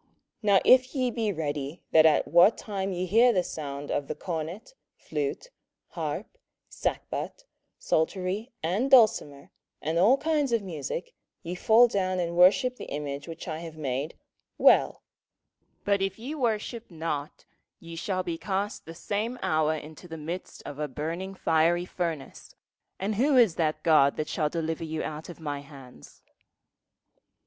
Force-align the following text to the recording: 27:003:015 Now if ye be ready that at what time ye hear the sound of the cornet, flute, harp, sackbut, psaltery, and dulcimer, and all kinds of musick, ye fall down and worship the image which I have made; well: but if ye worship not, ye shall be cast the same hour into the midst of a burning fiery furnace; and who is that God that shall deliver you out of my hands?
27:003:015 0.00 0.08
Now 0.44 0.60
if 0.64 0.94
ye 0.94 1.10
be 1.10 1.30
ready 1.30 1.82
that 1.92 2.06
at 2.06 2.26
what 2.26 2.56
time 2.56 2.90
ye 2.90 3.04
hear 3.04 3.34
the 3.34 3.42
sound 3.42 3.90
of 3.90 4.08
the 4.08 4.14
cornet, 4.14 4.72
flute, 4.96 5.50
harp, 5.88 6.38
sackbut, 6.70 7.44
psaltery, 7.78 8.50
and 8.62 8.90
dulcimer, 8.90 9.50
and 9.82 9.98
all 9.98 10.16
kinds 10.16 10.52
of 10.52 10.62
musick, 10.62 11.12
ye 11.42 11.54
fall 11.54 11.86
down 11.86 12.18
and 12.18 12.34
worship 12.34 12.76
the 12.76 12.86
image 12.88 13.28
which 13.28 13.46
I 13.46 13.58
have 13.58 13.76
made; 13.76 14.16
well: 14.56 15.02
but 15.84 16.00
if 16.00 16.18
ye 16.18 16.34
worship 16.34 16.90
not, 16.90 17.44
ye 17.78 17.94
shall 17.94 18.22
be 18.22 18.38
cast 18.38 18.86
the 18.86 18.94
same 18.94 19.38
hour 19.42 19.74
into 19.74 20.08
the 20.08 20.16
midst 20.16 20.62
of 20.64 20.78
a 20.78 20.88
burning 20.88 21.34
fiery 21.34 21.84
furnace; 21.84 22.54
and 22.98 23.16
who 23.16 23.36
is 23.36 23.56
that 23.56 23.82
God 23.82 24.16
that 24.16 24.28
shall 24.28 24.48
deliver 24.48 24.82
you 24.84 25.02
out 25.02 25.28
of 25.28 25.40
my 25.40 25.60
hands? 25.60 26.22